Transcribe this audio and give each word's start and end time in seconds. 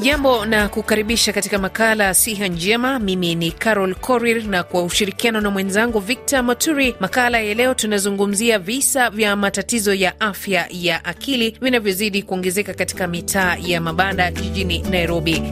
Hujambo 0.00 0.46
na 0.46 0.68
kukaribisha 0.68 1.32
katika 1.32 1.58
makala 1.58 2.14
siha 2.14 2.48
njema. 2.48 2.98
Mimi 2.98 3.34
ni 3.34 3.52
Carol 3.52 3.94
Korir 3.94 4.44
na 4.44 4.62
kwa 4.62 4.82
ushirikiano 4.82 5.40
na 5.40 5.50
mwenzangu 5.50 5.98
Victor 6.00 6.42
Maturi, 6.42 6.94
makala 7.00 7.40
ya 7.40 7.54
leo 7.54 7.74
tunazungumzia 7.74 8.58
visa 8.58 9.10
vya 9.10 9.36
matatizo 9.36 9.94
ya 9.94 10.20
afya 10.20 10.66
ya 10.70 11.04
akili 11.04 11.56
vinavyozidi 11.60 12.22
kuongezeka 12.22 12.74
katika 12.74 13.06
mitaa 13.06 13.56
ya 13.66 13.80
mabanda 13.80 14.30
jijini 14.30 14.78
Nairobi. 14.82 15.42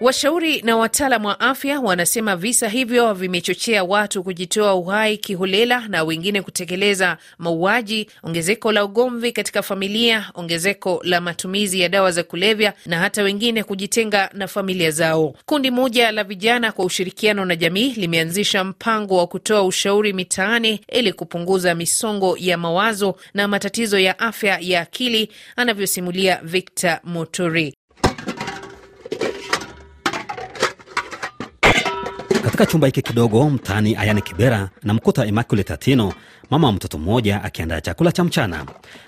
Washauri 0.00 0.62
na 0.62 0.76
wataalam 0.76 1.24
wa 1.24 1.40
afya 1.40 1.80
wanasema 1.80 2.36
visa 2.36 2.68
hivyo 2.68 3.14
vimechochea 3.14 3.84
watu 3.84 4.22
kujitoa 4.22 4.74
uhai 4.74 5.16
kiholela 5.18 5.88
na 5.88 6.04
wengine 6.04 6.42
kutekeleza 6.42 7.16
mauaji, 7.38 8.10
ongezeko 8.22 8.72
la 8.72 8.84
ugomvi 8.84 9.32
katika 9.32 9.62
familia, 9.62 10.30
ongezeko 10.34 11.00
la 11.04 11.20
matumizi 11.20 11.80
ya 11.80 11.88
dawa 11.88 12.10
za 12.10 12.22
kulevya 12.22 12.72
na 12.86 12.98
hata 12.98 13.22
wengine 13.22 13.62
kujitenga 13.64 14.30
na 14.32 14.48
familia 14.48 14.90
zao. 14.90 15.34
Kundi 15.46 15.70
moja 15.70 16.12
la 16.12 16.24
vijana 16.24 16.72
kwa 16.72 16.84
ushirikiano 16.84 17.44
na 17.44 17.56
jamii 17.56 17.92
limeanzisha 17.92 18.64
mpango 18.64 19.16
wa 19.16 19.26
kutoa 19.26 19.62
ushauri 19.62 20.12
mitaani 20.12 20.80
ili 20.92 21.12
kupunguza 21.12 21.74
misongo 21.74 22.36
ya 22.40 22.58
mawazo 22.58 23.16
na 23.34 23.48
matatizo 23.48 23.98
ya 23.98 24.18
afya 24.18 24.58
ya 24.60 24.80
akili, 24.80 25.28
anavyosimulia 25.56 26.40
Victor 26.42 27.00
Moturi. 27.04 27.74
Katika 32.44 32.66
chumba 32.66 32.86
hiki 32.86 33.02
kidogo 33.02 33.50
mtaani 33.50 33.96
Ayani 33.96 34.22
Kibera 34.22 34.68
na 34.82 34.94
mkuta 34.94 35.26
Immaculate 35.26 35.72
Atino, 35.72 36.12
mama 36.50 36.66
wa 36.66 36.72
mtoto 36.72 36.98
mmoja 36.98 37.42
akiandaa 37.44 37.80
chakula 37.80 38.12
cha 38.12 38.24
mchana. 38.24 38.64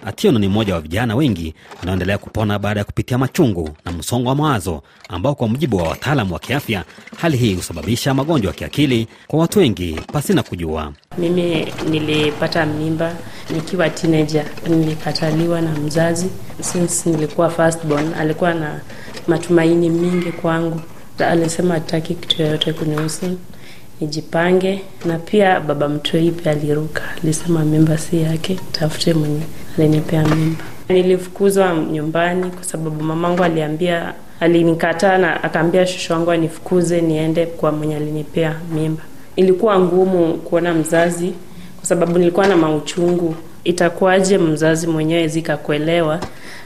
Atino 0.06 0.38
ni 0.38 0.48
mmoja 0.48 0.74
wa 0.74 0.80
vijana 0.80 1.16
wengi 1.16 1.54
wanaoendelea 1.80 2.18
kupona 2.18 2.58
baada 2.58 2.80
ya 2.80 2.84
kupitia 2.84 3.18
machungu 3.18 3.70
na 3.84 3.92
msongo 3.92 4.28
wa 4.28 4.34
mawazo 4.34 4.82
ambao 5.08 5.34
kwa 5.34 5.48
mujibu 5.48 5.76
wa 5.76 5.88
wataalamu 5.88 6.34
wa 6.34 6.38
kiafya, 6.40 6.84
hali 7.16 7.36
hii 7.36 7.54
husababisha 7.54 8.14
magonjwa 8.14 8.50
ya 8.52 8.58
kiakili 8.58 9.08
kwa 9.26 9.38
watu 9.38 9.58
wengi 9.58 10.00
pasina 10.12 10.42
kujua. 10.42 10.92
Mimi 11.18 11.72
nilipata 11.90 12.66
mimba 12.66 13.16
nikiwa 13.54 13.90
teenager, 13.90 14.44
nilikataliwa 14.68 15.60
na 15.60 15.70
mzazi. 15.72 16.30
Since 16.60 17.10
nilikuwa 17.10 17.50
firstborn, 17.50 18.14
alikuwa 18.14 18.54
na 18.54 18.80
matumaini 19.28 19.90
mingi 19.90 20.32
kwangu 20.32 20.80
alisema 21.18 21.74
hataki 21.74 22.14
kitu 22.14 22.42
yoyote 22.42 22.72
kunihusu, 22.72 23.38
nijipange. 24.00 24.82
Na 25.04 25.18
pia 25.18 25.60
baba 25.60 25.88
mtoi 25.88 26.30
pia 26.30 26.52
aliruka, 26.52 27.02
alisema 27.22 27.64
mimba 27.64 27.98
si 27.98 28.22
yake, 28.22 28.60
tafute 28.72 29.14
mwenye 29.14 29.40
alinipea 29.78 30.22
mimba. 30.28 30.64
Nilifukuzwa 30.88 31.74
nyumbani 31.92 32.50
kwa 32.50 32.64
sababu 32.64 33.02
mamangu 33.04 33.44
aliambia, 33.44 34.14
alinikataa 34.40 35.18
na 35.18 35.44
akaambia 35.44 35.86
shushu 35.86 36.12
wangu 36.12 36.30
anifukuze 36.30 37.00
niende 37.00 37.46
kwa 37.46 37.72
mwenye 37.72 37.96
alinipea 37.96 38.56
mimba. 38.74 39.02
Ilikuwa 39.36 39.78
ngumu 39.80 40.34
kuona 40.34 40.74
mzazi 40.74 41.32
kwa 41.76 41.86
sababu 41.86 42.18
nilikuwa 42.18 42.46
na 42.46 42.56
mauchungu. 42.56 43.34
Itakuwaje 43.64 44.38
mzazi 44.38 44.86
mwenyewe 44.86 45.28
zikakuelewa 45.28 46.20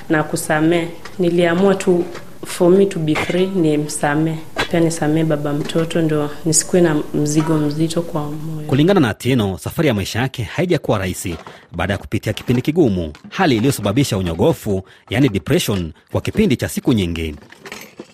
na 0.08 0.22
kusamee? 0.22 0.88
Niliamua 1.18 1.74
tu 1.74 2.04
for 2.46 2.70
me 2.70 2.86
to 2.86 2.98
be 2.98 3.14
free 3.14 3.46
ni 3.46 3.76
msamee 3.78 4.38
pia 4.70 4.80
nisamee 4.80 5.24
baba 5.24 5.52
mtoto, 5.52 6.02
ndo 6.02 6.30
nisikuwe 6.44 6.82
na 6.82 6.96
mzigo 7.14 7.54
mzito 7.58 8.02
kwa 8.02 8.22
moyo. 8.30 8.66
Kulingana 8.68 9.00
na 9.00 9.08
Atieno, 9.08 9.58
safari 9.58 9.88
ya 9.88 9.94
maisha 9.94 10.18
yake 10.20 10.42
haijakuwa 10.42 10.98
rahisi 10.98 11.36
baada 11.72 11.92
ya 11.92 11.98
kupitia 11.98 12.32
kipindi 12.32 12.62
kigumu, 12.62 13.12
hali 13.28 13.56
iliyosababisha 13.56 14.18
unyogofu, 14.18 14.82
yani 15.10 15.28
depression, 15.28 15.92
kwa 16.12 16.20
kipindi 16.20 16.56
cha 16.56 16.68
siku 16.68 16.92
nyingi. 16.92 17.34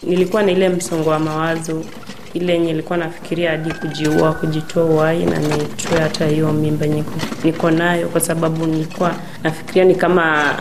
Nilikuwa 0.02 0.42
na 0.42 0.52
ile 0.52 0.68
msongo 0.68 1.10
wa 1.10 1.18
mawazo 1.18 1.84
ile 2.34 2.52
yenye 2.52 2.70
ilikuwa 2.70 2.98
nafikiria 2.98 3.50
hadi 3.50 3.72
kujiua, 3.74 4.32
kujitoa 4.32 4.84
uhai 4.84 5.24
na 5.26 5.38
nitoe 5.38 5.98
hata 6.00 6.26
hiyo 6.26 6.52
mimba 6.52 6.86
niko 6.86 7.12
niko 7.44 7.70
nayo, 7.70 8.08
kwa 8.08 8.20
sababu 8.20 8.66
nilikuwa 8.66 9.14
nafikiria 9.42 9.84
ni 9.84 9.94
kama 9.94 10.54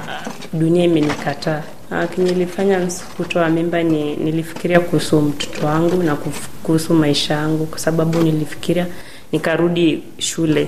dunia 0.54 0.84
imenikataa. 0.84 1.64
Ah, 1.92 2.08
kenye 2.08 2.32
ilifanya 2.32 2.88
kutoa 3.18 3.50
mimba 3.50 3.84
ni 3.84 4.16
nilifikiria 4.16 4.80
kuhusu 4.80 5.22
mtoto 5.22 5.66
wangu 5.68 6.04
na 6.04 6.18
kuhusu 6.64 6.94
maisha 6.94 7.34
yangu, 7.34 7.66
kwa 7.66 7.80
sababu 7.80 8.20
nilifikiria 8.20 8.88
nikarudi 9.32 10.04
shule, 10.18 10.68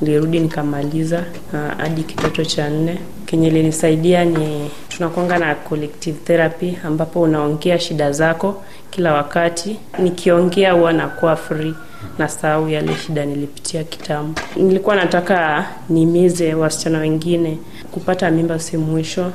nilirudi 0.00 0.40
nikamaliza 0.40 1.24
ah, 1.54 1.74
hadi 1.82 2.02
kitoto 2.02 2.44
cha 2.44 2.70
nne. 2.70 2.98
Kenye 3.26 3.46
ilinisaidia 3.48 4.24
ni 4.24 4.70
tunakwanga 4.88 5.38
na 5.38 5.54
collective 5.54 6.18
therapy, 6.24 6.78
ambapo 6.84 7.20
unaongea 7.22 7.78
shida 7.78 8.12
zako 8.12 8.62
kila 8.90 9.14
wakati. 9.14 9.76
Nikiongea 9.98 10.72
huwa 10.72 10.92
nakuwa 10.92 11.36
free 11.36 11.74
na 12.18 12.28
sahau 12.28 12.68
yale 12.68 12.94
shida 13.06 13.24
nilipitia 13.24 13.84
kitambo. 13.84 14.40
Nilikuwa 14.56 14.96
nataka 14.96 15.66
nimize 15.88 16.54
wasichana 16.54 16.98
wengine, 16.98 17.58
kupata 17.90 18.30
mimba 18.30 18.58
si 18.58 18.76
mwisho 18.76 19.32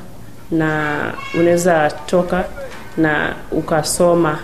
na 0.52 1.14
unaweza 1.34 1.92
toka 2.06 2.46
na 2.98 3.36
ukasoma. 3.52 4.40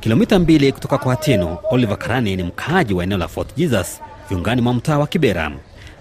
Kilomita 0.00 0.38
mbili 0.38 0.72
kutoka 0.72 0.98
kwa 0.98 1.10
Hatino, 1.14 1.58
Oliver 1.70 1.98
Karani 1.98 2.36
ni 2.36 2.42
mkaaji 2.42 2.94
wa 2.94 3.04
eneo 3.04 3.18
la 3.18 3.28
Fort 3.28 3.56
Jesus 3.56 4.00
viungani 4.28 4.62
mwa 4.62 4.74
mtaa 4.74 4.98
wa 4.98 5.06
Kibera. 5.06 5.50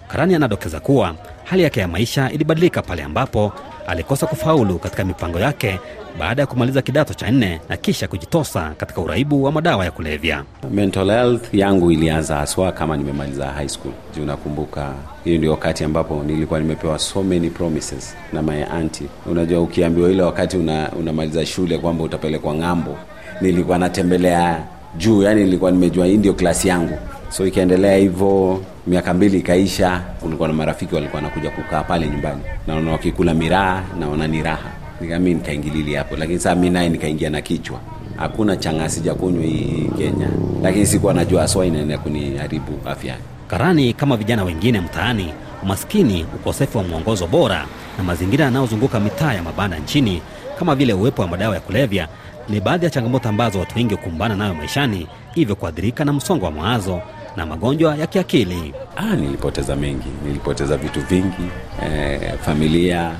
Karani 0.07 0.35
anadokeza 0.35 0.79
kuwa 0.79 1.15
hali 1.43 1.63
yake 1.63 1.79
ya 1.79 1.87
maisha 1.87 2.31
ilibadilika 2.31 2.81
pale 2.81 3.03
ambapo 3.03 3.53
alikosa 3.87 4.27
kufaulu 4.27 4.79
katika 4.79 5.03
mipango 5.05 5.39
yake 5.39 5.79
baada 6.19 6.41
ya 6.41 6.45
kumaliza 6.47 6.81
kidato 6.81 7.13
cha 7.13 7.31
nne 7.31 7.61
na 7.69 7.77
kisha 7.77 8.07
kujitosa 8.07 8.73
katika 8.77 9.01
uraibu 9.01 9.43
wa 9.43 9.51
madawa 9.51 9.85
ya 9.85 9.91
kulevya. 9.91 10.43
Mental 10.71 11.07
health 11.09 11.53
yangu 11.53 11.91
ilianza 11.91 12.35
haswa 12.35 12.71
kama 12.71 12.97
nimemaliza 12.97 13.45
high 13.47 13.67
school. 13.67 13.91
Juu 14.15 14.25
nakumbuka 14.25 14.93
hiyo 15.23 15.37
ndio 15.37 15.51
wakati 15.51 15.83
ambapo 15.83 16.23
nilikuwa 16.23 16.59
nimepewa 16.59 16.99
so 16.99 17.23
many 17.23 17.49
promises 17.49 18.15
na 18.33 18.41
my 18.41 18.63
auntie. 18.63 19.07
Unajua, 19.25 19.61
ukiambiwa 19.61 20.09
ile 20.11 20.23
wakati 20.23 20.57
una, 20.57 20.91
unamaliza 20.99 21.45
shule 21.45 21.77
kwamba 21.77 22.03
utapelekwa 22.03 22.55
ng'ambo, 22.55 22.97
nilikuwa 23.41 23.77
natembelea 23.77 24.63
juu, 24.97 25.23
yani 25.23 25.43
nilikuwa 25.43 25.71
nimejua 25.71 26.05
hii 26.05 26.17
ndio 26.17 26.33
klasi 26.33 26.67
yangu. 26.67 26.97
So 27.37 27.47
ikaendelea 27.47 27.95
hivyo, 27.97 28.61
miaka 28.87 29.13
mbili 29.13 29.39
ikaisha. 29.39 30.01
Kulikuwa 30.21 30.47
na 30.47 30.53
marafiki 30.53 30.95
walikuwa 30.95 31.21
wanakuja 31.21 31.49
kukaa 31.49 31.83
pale 31.83 32.07
nyumbani, 32.07 32.41
naona 32.67 32.91
wakikula 32.91 33.33
miraa, 33.33 33.83
naona 33.99 34.27
ni 34.27 34.43
raha 34.43 34.71
nikami 35.01 35.33
nikaingilili 35.33 35.95
hapo, 35.95 36.15
lakini 36.15 36.39
saa 36.39 36.55
mi 36.55 36.69
naye 36.69 36.89
nikaingia 36.89 37.29
na 37.29 37.41
kichwa, 37.41 37.79
hakuna 38.17 38.57
changa 38.57 38.89
sijakunywa 38.89 39.43
hii 39.43 39.89
Kenya, 39.97 40.27
lakini 40.63 40.85
sikuwa 40.85 41.13
najua 41.13 41.43
aswa 41.43 41.65
inaenda 41.65 41.97
kuniharibu 41.97 42.79
afya. 42.89 43.15
Karani 43.47 43.93
kama 43.93 44.17
vijana 44.17 44.43
wengine 44.43 44.79
mtaani, 44.81 45.33
umaskini, 45.63 46.25
ukosefu 46.35 46.77
wa 46.77 46.83
mwongozo 46.83 47.27
bora 47.27 47.65
na 47.97 48.03
mazingira 48.03 48.45
yanayozunguka 48.45 48.99
mitaa 48.99 49.33
ya 49.33 49.43
mabanda 49.43 49.79
nchini 49.79 50.21
kama 50.59 50.75
vile 50.75 50.93
uwepo 50.93 51.21
wa 51.21 51.27
madawa 51.27 51.55
ya 51.55 51.61
kulevya 51.61 52.07
ni 52.49 52.59
baadhi 52.61 52.85
ya 52.85 52.91
changamoto 52.91 53.29
ambazo 53.29 53.59
watu 53.59 53.75
wengi 53.77 53.93
hukumbana 53.93 54.35
nayo 54.35 54.53
maishani, 54.53 55.07
hivyo 55.33 55.55
kuadhirika 55.55 56.05
na 56.05 56.13
msongo 56.13 56.45
wa 56.45 56.51
mawazo 56.51 57.01
na 57.35 57.45
magonjwa 57.45 57.95
ya 57.95 58.07
kiakili. 58.07 58.73
Ah, 58.95 59.15
nilipoteza 59.15 59.75
mengi, 59.75 60.07
nilipoteza 60.25 60.77
vitu 60.77 61.01
vingi, 61.01 61.49
eh, 61.83 62.33
familia 62.41 63.11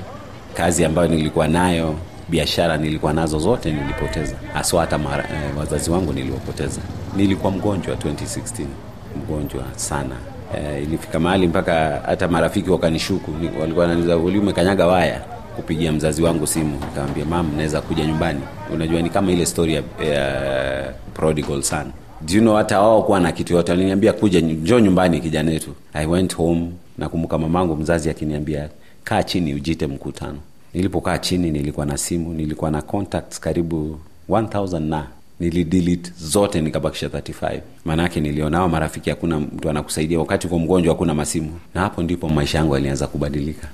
kazi 0.54 0.86
ambayo 0.86 1.08
nilikuwa 1.08 1.48
nayo, 1.48 1.96
biashara 2.30 2.78
nilikuwa 2.78 3.14
nazo 3.14 3.40
zote 3.40 3.72
nilipoteza, 3.72 4.36
haswa 4.54 4.82
hata 4.82 4.96
eh, 4.96 5.58
wazazi 5.58 5.92
wangu 5.92 6.14
niliwapoteza. 6.14 6.82
Nilikuwa 7.16 7.52
mgonjwa 7.52 7.96
2016, 7.96 8.66
mgonjwa 9.18 9.64
sana. 9.76 10.16
Eh, 10.58 10.84
ilifika 10.84 11.20
mahali 11.20 11.48
mpaka 11.48 12.02
hata 12.06 12.28
marafiki 12.28 12.70
wakanishuku, 12.70 13.32
walikuwa 13.60 13.86
wananiuliza 13.86 14.18
uli 14.18 14.40
umekanyaga 14.40 14.88
waya 14.88 15.22
kupigia 15.56 15.92
mzazi 15.92 16.24
wangu 16.24 16.48
simu, 16.48 16.76
nikamwambia 16.80 17.26
mam, 17.26 17.56
naweza 17.56 17.82
kuja 17.82 18.06
nyumbani. 18.06 18.42
Unajua 18.74 19.02
ni 19.02 19.10
kama 19.10 19.32
ile 19.32 19.46
story 19.46 19.74
ya 19.74 19.82
uh, 19.82 20.94
prodigal 21.14 21.62
son 21.64 21.92
Do 22.22 22.34
you 22.36 22.42
know, 22.42 22.56
hata 22.56 22.82
wao 22.82 23.04
kuwa 23.04 23.20
na 23.20 23.32
kitu 23.32 23.54
yote 23.54 23.72
waliniambia 23.72 24.14
kuja, 24.14 24.42
njoo 24.42 24.80
nyumbani 24.80 25.22
kijana 25.22 25.52
wetu. 25.52 25.72
I 25.94 26.06
went 26.06 26.36
home, 26.36 26.72
nakumbuka 26.98 27.38
mamangu 27.38 27.76
mzazi 27.76 28.10
akiniambia 28.10 28.70
kaa 29.04 29.24
chini 29.24 29.54
ujite 29.54 29.88
mkutano. 29.88 30.38
Nilipokaa 30.74 31.18
chini, 31.18 31.52
nilikuwa 31.52 31.86
na 31.86 31.98
simu, 31.98 32.34
nilikuwa 32.34 32.72
na 32.72 32.82
contacts 32.82 33.40
karibu 33.40 34.00
1000 34.30 34.80
na 34.80 35.08
nilidelete 35.40 36.12
zote 36.20 36.62
nikabakisha 36.62 37.08
35. 37.08 37.60
maanaake 37.86 38.20
nilionao 38.22 38.70
marafiki, 38.70 39.10
hakuna 39.10 39.40
mtu 39.40 39.70
anakusaidia 39.70 40.20
wakati 40.20 40.48
uko 40.48 40.60
mgonjwa, 40.60 40.94
hakuna 40.94 41.14
masimu, 41.14 41.60
na 41.74 41.82
hapo 41.82 42.04
ndipo 42.04 42.30
maisha 42.30 42.58
yangu 42.58 42.74
yalianza 42.76 43.08
kubadilika. 43.08 43.68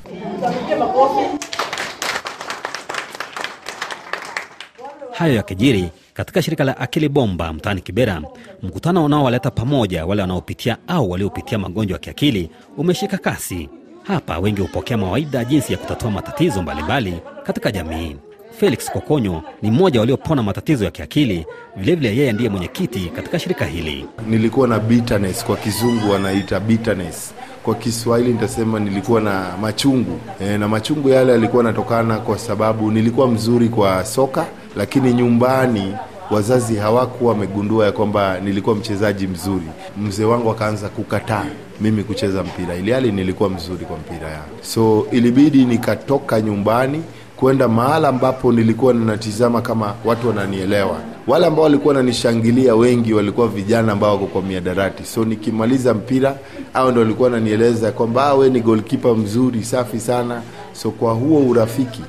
Hayo 5.12 5.34
yakijiri 5.34 5.90
katika 6.14 6.42
shirika 6.42 6.64
la 6.64 6.78
Akili 6.78 7.10
Bomba 7.10 7.54
mtaani 7.54 7.82
Kibera, 7.82 8.22
mkutano 8.64 9.06
unaowaleta 9.06 9.52
pamoja 9.52 10.06
wale 10.06 10.22
wanaopitia 10.22 10.78
au 10.88 11.12
waliopitia 11.12 11.58
magonjwa 11.58 11.96
ya 11.96 12.00
kiakili 12.00 12.50
umeshika 12.78 13.18
kasi 13.18 13.70
Hapa 14.04 14.40
wengi 14.40 14.62
hupokea 14.62 14.98
mawaida 14.98 15.46
jinsi 15.46 15.72
ya 15.74 15.78
kutatua 15.80 16.12
matatizo 16.12 16.62
mbalimbali 16.62 17.14
katika 17.44 17.72
jamii. 17.72 18.16
Felix 18.60 18.92
Kokonyo 18.92 19.44
ni 19.62 19.72
mmoja 19.72 20.00
waliopona 20.00 20.44
matatizo 20.44 20.86
ya 20.86 20.92
kiakili. 20.92 21.46
Vilevile 21.76 22.16
yeye 22.18 22.32
ndiye 22.32 22.50
mwenyekiti 22.50 23.00
katika 23.16 23.40
shirika 23.40 23.66
hili. 23.66 24.06
Nilikuwa 24.30 24.68
na 24.68 24.80
bitterness, 24.80 25.46
kwa 25.46 25.58
kizungu 25.58 26.12
wanaita 26.12 26.60
bitterness 26.60 27.34
kwa 27.64 27.76
Kiswahili 27.76 28.34
nitasema 28.34 28.80
nilikuwa 28.80 29.22
na 29.22 29.58
machungu 29.62 30.20
e, 30.42 30.58
na 30.58 30.68
machungu 30.68 31.10
yale 31.10 31.32
yalikuwa 31.32 31.64
yanatokana 31.64 32.18
kwa 32.20 32.38
sababu 32.40 32.92
nilikuwa 32.92 33.28
mzuri 33.28 33.70
kwa 33.70 34.06
soka, 34.06 34.46
lakini 34.76 35.14
nyumbani 35.14 35.94
wazazi 36.32 36.76
hawakuwa 36.76 37.34
wamegundua 37.34 37.86
ya 37.86 37.92
kwamba 37.92 38.40
nilikuwa 38.40 38.76
mchezaji 38.76 39.28
mzuri. 39.28 39.66
Mzee 40.02 40.24
wangu 40.26 40.52
akaanza 40.52 40.90
kukataa 40.90 41.46
mimi 41.82 42.04
kucheza 42.04 42.44
mpira, 42.44 42.76
ili 42.76 42.92
hali 42.92 43.12
nilikuwa 43.12 43.50
mzuri 43.50 43.86
kwa 43.86 43.98
mpira 43.98 44.30
ya 44.30 44.40
so 44.62 45.08
ilibidi 45.12 45.66
nikatoka 45.66 46.42
nyumbani 46.42 47.04
kwenda 47.38 47.68
mahala 47.68 48.08
ambapo 48.08 48.52
nilikuwa 48.52 48.94
ninatizama 48.94 49.62
kama 49.62 49.94
watu 50.06 50.28
wananielewa. 50.28 50.98
Wale 51.28 51.46
ambao 51.46 51.64
walikuwa 51.64 51.94
wananishangilia 51.96 52.76
wengi 52.76 53.14
walikuwa 53.14 53.48
vijana 53.48 53.92
ambao 53.92 54.12
wako 54.14 54.26
kwa 54.26 54.42
miadarati, 54.42 55.04
so 55.06 55.26
nikimaliza 55.26 55.94
mpira 55.94 56.36
au 56.74 56.92
ndo 56.92 57.02
walikuwa 57.02 57.30
wananieleza 57.30 57.92
kwamba 57.92 58.34
we 58.34 58.50
ni 58.50 58.60
golkipa 58.62 59.16
mzuri, 59.16 59.64
safi 59.64 60.00
sana. 60.00 60.42
So 60.74 60.92
kwa 60.92 61.14
huo 61.14 61.40
urafiki 61.50 62.02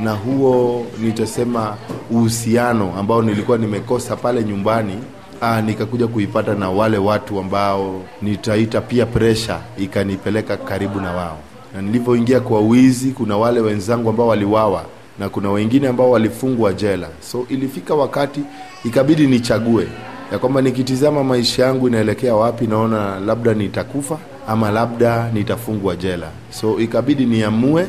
na 0.00 0.12
huo 0.12 0.86
nitasema 1.02 1.76
uhusiano 2.10 2.92
ambao 2.98 3.22
nilikuwa 3.22 3.58
nimekosa 3.58 4.16
pale 4.16 4.44
nyumbani 4.44 4.94
Aa, 5.42 5.60
nikakuja 5.62 6.06
kuipata 6.06 6.54
na 6.54 6.70
wale 6.70 6.98
watu 6.98 7.40
ambao 7.40 8.02
nitaita 8.22 8.80
pia 8.80 9.06
presha 9.06 9.58
ikanipeleka 9.78 10.56
karibu 10.56 11.00
na 11.00 11.12
wao 11.12 11.38
na 11.74 11.82
nilivyoingia 11.82 12.40
kwa 12.40 12.60
wizi, 12.60 13.10
kuna 13.10 13.36
wale 13.36 13.60
wenzangu 13.60 14.10
ambao 14.10 14.26
waliwawa 14.28 14.84
na 15.18 15.28
kuna 15.28 15.50
wengine 15.50 15.88
ambao 15.88 16.10
walifungwa 16.10 16.72
jela. 16.72 17.08
So 17.32 17.46
ilifika 17.48 17.94
wakati 17.94 18.40
ikabidi 18.84 19.26
nichague 19.26 19.86
ya 20.32 20.38
kwamba 20.38 20.62
nikitizama 20.62 21.24
maisha 21.24 21.64
yangu 21.64 21.88
inaelekea 21.88 22.34
wapi, 22.34 22.66
naona 22.66 23.20
labda 23.20 23.54
nitakufa 23.54 24.18
ama 24.48 24.70
labda 24.70 25.30
nitafungwa 25.34 25.96
jela. 25.96 26.28
So 26.50 26.80
ikabidi 26.80 27.26
niamue 27.26 27.86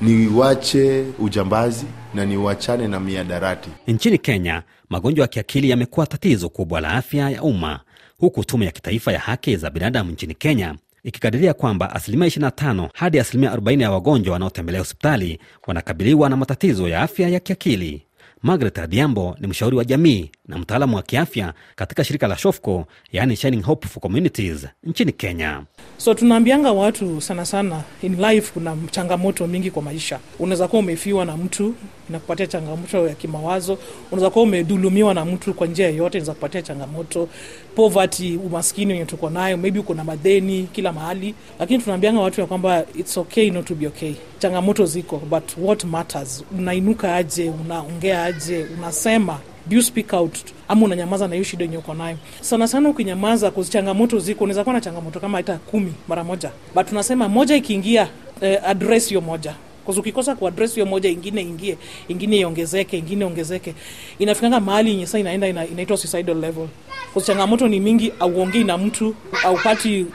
niwache 0.00 1.04
ujambazi 1.18 1.86
na 2.14 2.26
niwachane 2.26 2.88
na 2.88 3.00
miadarati. 3.00 3.70
Nchini 3.86 4.18
Kenya, 4.18 4.62
magonjwa 4.90 5.22
ya 5.22 5.28
kiakili 5.28 5.70
yamekuwa 5.70 6.06
tatizo 6.06 6.48
kubwa 6.48 6.80
la 6.80 6.88
afya 6.90 7.30
ya 7.30 7.42
umma, 7.42 7.80
huku 8.18 8.44
tume 8.44 8.66
ya 8.66 8.72
kitaifa 8.72 9.12
ya 9.12 9.18
haki 9.18 9.56
za 9.56 9.70
binadamu 9.70 10.10
nchini 10.10 10.34
Kenya 10.34 10.74
ikikadiria 11.04 11.54
kwamba 11.54 11.94
asilimia 11.94 12.28
25 12.28 12.88
hadi 12.94 13.18
asilimia 13.20 13.54
40 13.56 13.82
ya 13.82 13.90
wagonjwa 13.90 14.32
wanaotembelea 14.32 14.80
hospitali 14.80 15.38
wanakabiliwa 15.66 16.28
na 16.28 16.36
matatizo 16.36 16.88
ya 16.88 17.02
afya 17.02 17.28
ya 17.28 17.40
kiakili. 17.40 18.02
Margaret 18.42 18.78
Adhiambo 18.78 19.36
ni 19.40 19.46
mshauri 19.46 19.76
wa 19.76 19.84
jamii 19.84 20.30
na 20.48 20.58
mtaalamu 20.58 20.96
wa 20.96 21.02
kiafya 21.02 21.54
katika 21.76 22.04
shirika 22.04 22.28
la 22.28 22.38
Shofco, 22.38 22.86
yaani 23.12 23.36
Shining 23.36 23.62
Hope 23.62 23.88
for 23.88 24.02
Communities 24.02 24.66
nchini 24.84 25.12
Kenya. 25.12 25.62
So 26.00 26.14
tunaambianga 26.14 26.72
watu 26.72 27.20
sana 27.20 27.44
sana, 27.46 27.82
in 28.02 28.16
life 28.20 28.50
kuna 28.54 28.76
changamoto 28.90 29.46
mingi 29.46 29.70
kwa 29.70 29.82
maisha. 29.82 30.18
Unaweza 30.38 30.68
kuwa 30.68 30.80
umefiwa 30.80 31.24
na 31.24 31.36
mtu, 31.36 31.74
inakupatia 32.08 32.46
changamoto 32.46 33.08
ya 33.08 33.14
kimawazo. 33.14 33.78
Unaweza 34.12 34.30
kuwa 34.30 34.42
umedhulumiwa 34.44 35.14
na 35.14 35.24
mtu 35.24 35.54
kwa 35.54 35.66
njia 35.66 35.86
yoyote, 35.88 36.18
inaweza 36.18 36.32
kupatia 36.34 36.62
changamoto. 36.62 37.28
Poverty, 37.76 38.36
umaskini 38.36 38.92
wenye 38.92 39.04
tuko 39.04 39.30
nayo, 39.30 39.56
maybe 39.56 39.78
uko 39.78 39.94
na 39.94 40.04
madeni 40.04 40.68
kila 40.72 40.92
mahali, 40.92 41.34
lakini 41.58 41.82
tunaambianga 41.82 42.20
watu 42.20 42.40
ya 42.40 42.46
kwamba 42.46 42.84
it's 42.98 43.16
okay 43.18 43.50
not 43.50 43.66
to 43.66 43.74
be 43.74 43.86
okay. 43.86 44.12
Changamoto 44.38 44.86
ziko, 44.86 45.16
but 45.30 45.44
what 45.58 45.84
matters, 45.84 46.44
unainuka 46.58 47.16
aje, 47.16 47.50
unaongea 47.64 48.24
aje, 48.24 48.66
unasema 48.78 49.38
do 49.66 49.76
you 49.76 49.82
speak 49.82 50.12
out 50.12 50.38
ama 50.68 50.84
unanyamaza 50.86 51.28
na 51.28 51.34
hiyo 51.34 51.44
shida 51.44 51.64
yenye 51.64 51.76
uko 51.78 51.94
nayo. 51.94 52.16
Sana 52.40 52.68
sana 52.68 52.88
ukinyamaza, 52.88 53.50
kwa 53.50 53.64
changamoto 53.64 54.18
ziko, 54.18 54.44
unaweza 54.44 54.62
kuwa 54.64 54.74
na 54.74 54.80
changamoto 54.80 55.20
kama 55.20 55.38
hata 55.38 55.56
kumi 55.58 55.92
mara 56.08 56.24
moja, 56.24 56.50
but 56.74 56.88
tunasema 56.88 57.28
moja 57.28 57.56
ikiingia, 57.56 58.08
eh, 58.40 58.60
address 58.64 59.08
hiyo 59.08 59.20
moja 59.20 59.54
ukikosa 59.98 60.34
kuaddress 60.34 60.74
hiyo 60.74 60.86
moja, 60.86 61.10
ingine 61.10 61.40
ingie, 61.42 61.78
ingine 62.08 62.36
iongezeke, 62.36 62.98
ingine 62.98 63.24
ongezeke, 63.24 63.74
inafikanga 64.18 64.60
mahali 64.60 64.90
yenye 64.90 65.06
sasa 65.06 65.18
inaenda 65.18 65.48
ina, 65.48 65.66
inaitwa 65.66 65.96
suicidal 65.96 66.36
level. 66.40 66.68
Kwa 67.12 67.22
changamoto 67.22 67.68
ni 67.68 67.80
mingi, 67.80 68.12
auongei 68.20 68.64
na 68.64 68.78
mtu, 68.78 69.14
aupati 69.44 70.06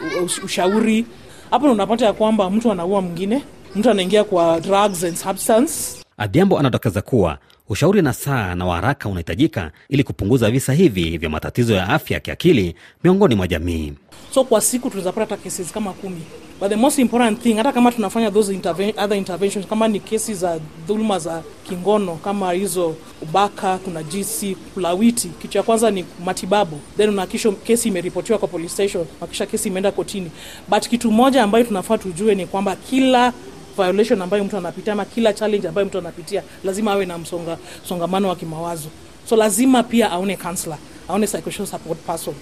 ushauri, 0.44 1.06
hapo 1.52 1.72
unapata 1.72 2.06
ya 2.06 2.14
kwamba 2.14 2.50
mtu 2.50 2.72
anaua 2.72 3.02
mwingine, 3.02 3.42
mtu 3.76 3.90
anaingia 3.90 4.24
kwa 4.24 4.60
drugs 4.60 5.04
and 5.04 5.16
substance. 5.16 5.74
Adhiambo 6.18 6.60
anadokeza 6.60 7.02
kuwa 7.02 7.38
ushauri 7.70 8.02
na 8.02 8.14
saa 8.14 8.56
na 8.56 8.66
waraka 8.66 9.10
unahitajika 9.10 9.72
ili 9.90 10.04
kupunguza 10.04 10.52
visa 10.52 10.74
hivi 10.74 11.18
vya 11.18 11.30
matatizo 11.30 11.74
ya 11.76 11.90
afya 11.90 12.16
ya 12.16 12.20
kiakili 12.20 12.76
miongoni 13.04 13.36
mwa 13.36 13.48
jamii. 13.48 13.94
So 14.34 14.44
kwa 14.44 14.62
siku 14.62 14.90
tunawezapata 14.90 15.20
hata 15.30 15.38
kesi 15.44 15.64
kama 15.74 15.94
kumi, 15.94 16.22
but 16.60 16.70
the 16.70 16.76
most 16.76 17.00
important 17.00 17.42
thing, 17.42 17.54
hata 17.54 17.72
kama 17.74 17.92
tunafanya 17.92 18.32
those 18.32 18.54
interven 18.54 18.90
other 18.98 19.18
interventions, 19.18 19.68
kama 19.68 19.88
ni 19.88 20.00
kesi 20.00 20.34
za 20.34 20.60
dhuluma 20.88 21.20
za 21.20 21.44
kingono 21.70 22.16
kama 22.16 22.52
hizo 22.52 22.96
ubaka, 23.22 23.78
kuna 23.78 24.04
jisi, 24.04 24.56
kulawiti, 24.74 25.28
kitu 25.28 25.54
cha 25.54 25.64
kwanza 25.64 25.92
ni 25.92 26.06
matibabu, 26.26 26.80
then 26.98 27.10
unakisha 27.10 27.52
kesi 27.52 27.88
imeripotiwa 27.88 28.40
kwa 28.40 28.48
police 28.48 28.74
station, 28.74 29.06
nakisha 29.22 29.46
kesi 29.46 29.68
imeenda 29.70 29.92
kotini. 29.92 30.32
But 30.70 30.88
kitu 30.88 31.12
moja 31.12 31.44
ambayo 31.44 31.64
tunafaa 31.64 31.98
tujue 31.98 32.36
ni 32.36 32.46
kwamba 32.46 32.76
kila 32.76 33.34
violation 33.78 34.22
ambayo 34.22 34.44
mtu 34.44 34.58
anapitia 34.58 34.94
ama 34.94 35.06
kila 35.06 35.34
challenge 35.34 35.68
ambayo 35.68 35.88
mtu 35.88 35.98
anapitia 35.98 36.44
lazima 36.64 36.92
awe 36.92 37.06
na 37.06 37.18
msonga, 37.18 37.58
msongamano 37.86 38.30
wa 38.30 38.36
kimawazo. 38.36 38.88
So 39.30 39.36
lazima 39.36 39.84
pia 39.84 40.12
aone 40.12 40.38
counselor, 40.38 40.78
aone 41.10 41.28
psychosocial 41.28 41.68
support 41.68 42.00
person, 42.00 42.36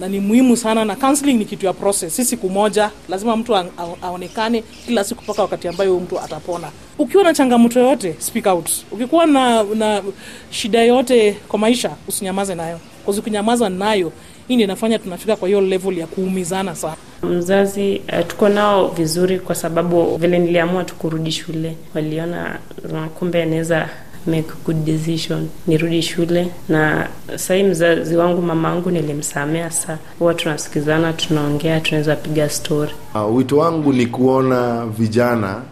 na 0.00 0.08
ni 0.08 0.20
muhimu 0.20 0.56
sana, 0.56 0.84
na 0.84 0.96
counseling 0.96 1.34
ni 1.34 1.44
kitu 1.44 1.66
ya 1.66 1.72
process, 1.72 2.16
si 2.16 2.24
siku 2.24 2.50
moja. 2.50 2.90
Lazima 3.08 3.36
mtu 3.36 3.56
aonekane 4.02 4.64
kila 4.86 5.04
siku 5.04 5.22
mpaka 5.22 5.42
wakati 5.42 5.68
ambayo 5.68 6.00
mtu 6.00 6.20
atapona. 6.20 6.70
Ukiwa 6.98 7.24
na 7.24 7.34
changamoto 7.34 7.80
yoyote, 7.80 8.14
speak 8.18 8.46
out. 8.46 8.70
Ukikuwa 8.90 9.26
na, 9.26 9.62
na 9.62 10.02
shida 10.50 10.78
yoyote 10.80 11.32
kwa 11.48 11.58
maisha, 11.58 11.90
usinyamaze 12.08 12.54
nayo, 12.54 12.80
kwa 13.04 13.14
ukinyamaza 13.14 13.68
nayo 13.68 14.12
hii 14.48 14.54
ndio 14.54 14.64
inafanya 14.64 14.98
tunafika 14.98 15.36
kwa 15.36 15.48
hiyo 15.48 15.60
level 15.60 15.98
ya 15.98 16.06
kuumizana 16.06 16.74
sana. 16.74 16.96
Mzazi 17.22 18.02
uh, 18.12 18.26
tuko 18.26 18.48
nao 18.48 18.88
vizuri, 18.88 19.38
kwa 19.38 19.54
sababu 19.54 20.16
vile 20.16 20.38
niliamua 20.38 20.84
tu 20.84 20.94
kurudi 20.94 21.32
shule, 21.32 21.76
waliona 21.94 22.58
uh, 22.92 23.04
kumbe 23.06 23.42
anaweza 23.42 23.88
make 24.26 24.48
good 24.66 24.84
decision 24.84 25.48
nirudi 25.66 26.02
shule, 26.02 26.48
na 26.68 27.08
sahii 27.36 27.62
mzazi 27.62 28.16
wangu 28.16 28.42
mama 28.42 28.68
wangu 28.68 28.90
nilimsamea, 28.90 29.70
sa 29.70 29.98
huwa 30.18 30.34
tunasikizana, 30.34 31.12
tunaongea, 31.12 31.80
tunaweza 31.80 32.16
piga 32.16 32.48
story. 32.48 32.92
Uh, 33.14 33.36
wito 33.36 33.58
wangu 33.58 33.92
ni 33.92 34.06
kuona 34.06 34.86
vijana 34.86 35.62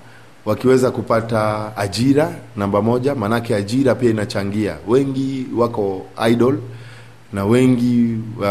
wakiweza 0.44 0.90
kupata 0.90 1.72
ajira, 1.76 2.32
namba 2.56 2.82
moja, 2.82 3.14
maanake 3.14 3.54
ajira 3.54 3.94
pia 3.94 4.10
inachangia. 4.10 4.76
Wengi 4.88 5.46
wako 5.56 6.06
idle 6.30 6.54
na 7.32 7.44
wengi 7.44 8.18
uh, 8.38 8.44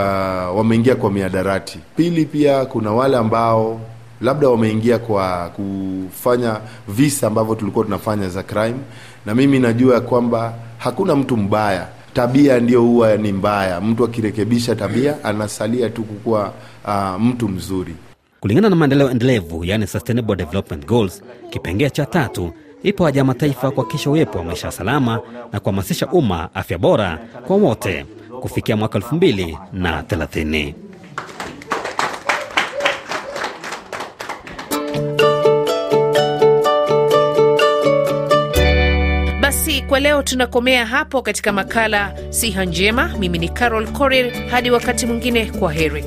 wameingia 0.58 0.96
kwa 0.96 1.12
miadarati. 1.12 1.79
Pili, 1.96 2.25
pia 2.25 2.65
kuna 2.65 2.91
wale 2.91 3.17
ambao 3.17 3.82
labda 4.22 4.50
wameingia 4.50 5.00
kwa 5.00 5.50
kufanya 5.50 6.60
visa 6.88 7.27
ambavyo 7.27 7.55
tulikuwa 7.55 7.86
tunafanya 7.86 8.29
za 8.29 8.44
crime, 8.44 8.79
na 9.25 9.36
mimi 9.36 9.60
najua 9.60 10.01
kwamba 10.01 10.53
hakuna 10.77 11.15
mtu 11.15 11.38
mbaya, 11.38 11.88
tabia 12.13 12.60
ndio 12.60 12.82
huwa 12.82 13.17
ni 13.17 13.32
mbaya. 13.32 13.82
Mtu 13.82 14.03
akirekebisha 14.05 14.75
tabia 14.75 15.24
anasalia 15.24 15.89
tu 15.89 16.03
kukuwa 16.03 16.53
uh, 16.88 17.22
mtu 17.22 17.48
mzuri. 17.50 17.96
Kulingana 18.39 18.70
na 18.70 18.75
maendeleo 18.75 19.12
endelevu, 19.12 19.65
yani 19.65 19.88
Sustainable 19.88 20.36
Development 20.36 20.86
Goals, 20.86 21.24
kipengee 21.50 21.89
cha 21.89 22.05
tatu 22.05 22.51
ipo 22.84 23.05
haja 23.05 23.20
ya 23.20 23.25
mataifa 23.25 23.72
kuhakikisha 23.72 24.10
uwepo 24.10 24.38
wa 24.38 24.44
maisha 24.44 24.72
salama 24.72 25.20
na 25.53 25.60
kuhamasisha 25.60 26.08
umma 26.08 26.50
afya 26.55 26.77
bora 26.77 27.20
kwa 27.48 27.55
wote 27.55 28.05
kufikia 28.42 28.75
mwaka 28.77 28.98
elfu 28.98 29.15
mbili 29.15 29.58
na 29.74 30.04
thelathini. 30.04 30.75
Basi 39.42 39.82
kwa 39.82 40.00
leo 40.00 40.24
tunakomea 40.24 40.86
hapo 40.86 41.22
katika 41.22 41.51
makala 41.51 42.13
Siha 42.30 42.65
Njema. 42.65 43.08
Mimi 43.20 43.38
ni 43.39 43.50
Carol 43.50 43.88
Korir, 43.88 44.48
hadi 44.50 44.72
wakati 44.72 45.06
mwingine, 45.06 45.46
kwa 45.46 45.74
heri. 45.74 46.06